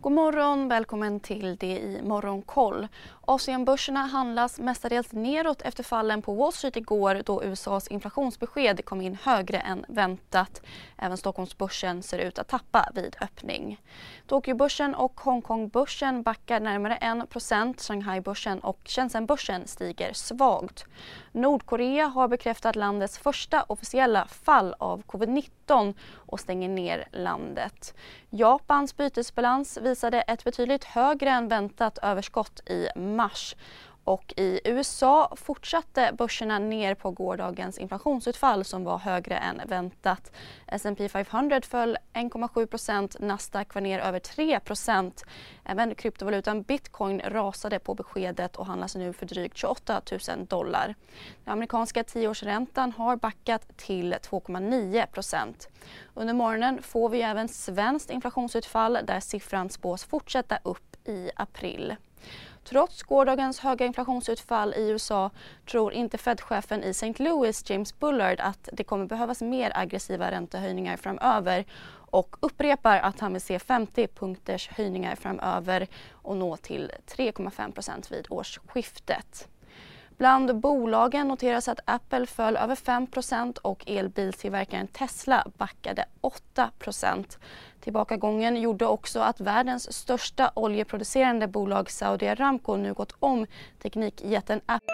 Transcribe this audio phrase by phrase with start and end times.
[0.00, 2.88] God morgon, välkommen till det i Morgonkoll.
[3.30, 9.18] Asienbörserna handlas mestadels neråt efter fallen på Wall Street igår då USAs inflationsbesked kom in
[9.22, 10.62] högre än väntat.
[10.96, 13.80] Även Stockholmsbörsen ser ut att tappa vid öppning.
[14.26, 20.84] Tokyobörsen och Hongkongbörsen backar närmare 1 Shanghaibörsen och Shenzhenbörsen stiger svagt.
[21.32, 27.94] Nordkorea har bekräftat landets första officiella fall av covid-19 och stänger ner landet.
[28.30, 33.17] Japans bytesbalans visade ett betydligt högre än väntat överskott i mars
[34.08, 40.32] och i USA fortsatte börserna ner på gårdagens inflationsutfall som var högre än väntat.
[40.66, 45.24] S&P 500 föll 1,7% Nasdaq var ner över 3%
[45.64, 50.94] Även kryptovalutan bitcoin rasade på beskedet och handlas nu för drygt 28 000 dollar.
[51.44, 55.68] Den amerikanska tioårsräntan har backat till 2,9%
[56.14, 61.96] Under morgonen får vi även svenskt inflationsutfall där siffran spås fortsätta upp i april.
[62.64, 65.30] Trots gårdagens höga inflationsutfall i USA
[65.70, 67.14] tror inte Fed-chefen i St.
[67.22, 71.64] Louis, James Bullard, att det kommer behövas mer aggressiva räntehöjningar framöver
[72.10, 78.26] och upprepar att han vill se 50 punkters höjningar framöver och nå till 3,5% vid
[78.30, 79.48] årsskiftet.
[80.18, 86.04] Bland bolagen noteras att Apple föll över 5% och elbilstillverkaren Tesla backade
[86.54, 87.38] 8%
[87.80, 93.46] Tillbakagången gjorde också att världens största oljeproducerande bolag Saudi Aramco nu gått om
[93.82, 94.88] teknikjätten Apple.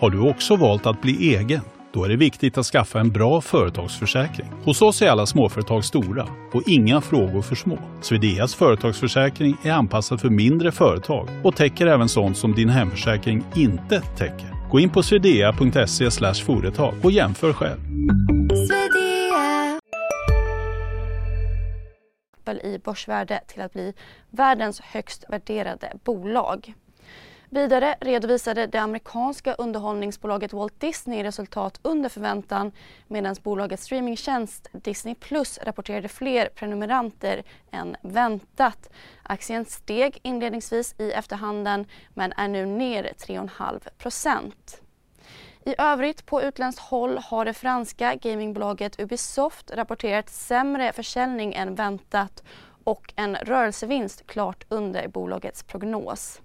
[0.00, 1.60] Har du också valt att bli egen?
[1.98, 4.46] Då är det viktigt att skaffa en bra företagsförsäkring.
[4.64, 7.78] Hos oss är alla småföretag stora och inga frågor för små.
[8.00, 14.00] Swedeas företagsförsäkring är anpassad för mindre företag och täcker även sånt som din hemförsäkring inte
[14.00, 14.70] täcker.
[14.70, 16.10] Gå in på swedea.se
[16.44, 17.78] företag och jämför själv.
[22.62, 23.94] i börsvärde till att bli
[24.30, 26.74] världens högst värderade bolag.
[27.50, 32.72] Vidare redovisade det amerikanska underhållningsbolaget Walt Disney resultat under förväntan
[33.06, 38.90] medan bolagets streamingtjänst Disney Plus rapporterade fler prenumeranter än väntat.
[39.22, 44.52] Aktien steg inledningsvis i efterhanden men är nu ner 3,5%
[45.68, 52.42] i övrigt på utländskt håll har det franska gamingbolaget Ubisoft rapporterat sämre försäljning än väntat
[52.84, 56.40] och en rörelsevinst klart under bolagets prognos.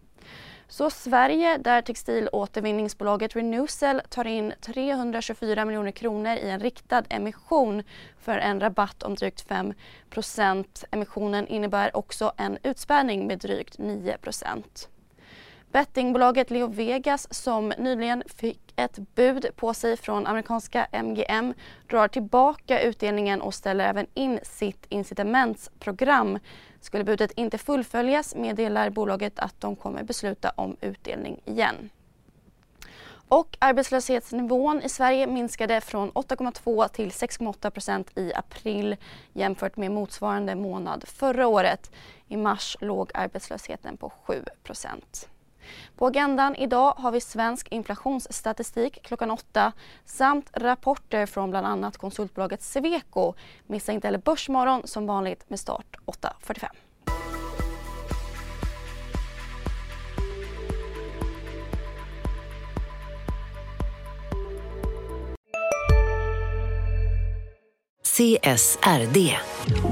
[0.68, 7.84] Så Sverige, där textilåtervinningsbolaget Renewcell tar in 324 miljoner kronor i en riktad emission
[8.19, 14.63] för en rabatt om drygt 5% Emissionen innebär också en utspädning med drygt 9%
[15.72, 21.53] Bettingbolaget Leo Vegas som nyligen fick ett bud på sig från amerikanska MGM
[21.89, 26.39] drar tillbaka utdelningen och ställer även in sitt incitamentsprogram.
[26.81, 31.89] Skulle budet inte fullföljas meddelar bolaget att de kommer besluta om utdelning igen.
[33.28, 38.95] Och arbetslöshetsnivån i Sverige minskade från 8,2 till 6,8 procent i april
[39.33, 41.91] jämfört med motsvarande månad förra året.
[42.28, 45.29] I mars låg arbetslösheten på 7 procent.
[45.96, 49.72] På agendan idag har vi svensk inflationsstatistik klockan åtta
[50.06, 53.34] samt rapporter från bland annat konsultbolaget Sweco.
[53.68, 56.68] Missa inte heller Börsmorgon som vanligt med start 8.45.
[68.18, 69.38] CSRD,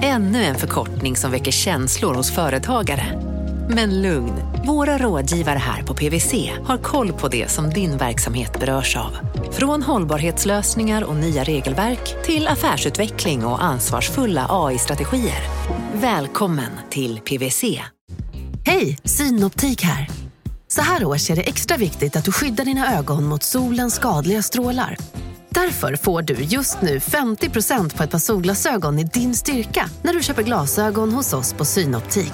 [0.02, 3.31] ännu en förkortning som väcker känslor hos företagare.
[3.70, 4.34] Men lugn,
[4.66, 9.18] våra rådgivare här på PWC har koll på det som din verksamhet berörs av.
[9.52, 15.42] Från hållbarhetslösningar och nya regelverk till affärsutveckling och ansvarsfulla AI-strategier.
[15.94, 17.64] Välkommen till PWC.
[18.66, 20.10] Hej, Synoptik här.
[20.68, 24.42] Så här års är det extra viktigt att du skyddar dina ögon mot solens skadliga
[24.42, 24.98] strålar.
[25.50, 30.24] Därför får du just nu 50% på ett par solglasögon i din styrka när du
[30.24, 32.34] köper glasögon hos oss på Synoptik.